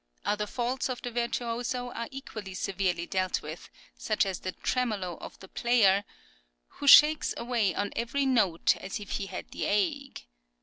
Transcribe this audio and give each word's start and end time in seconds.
Other 0.25 0.47
faults 0.47 0.89
of 0.89 1.03
the 1.03 1.11
virtuoso 1.11 1.91
are 1.91 2.07
equally 2.09 2.55
severely 2.55 3.05
dealt 3.05 3.43
with, 3.43 3.69
such 3.95 4.25
as 4.25 4.39
the 4.39 4.53
tremolo 4.53 5.15
of 5.17 5.37
the 5.41 5.47
player 5.47 6.05
"who 6.69 6.87
shakes 6.87 7.35
away 7.37 7.75
on 7.75 7.93
every 7.95 8.25
note 8.25 8.75
as 8.77 8.99
if 8.99 9.11
he 9.11 9.27
had 9.27 9.51
the 9.51 9.67
ague" 9.67 10.15
(p. 10.21 10.27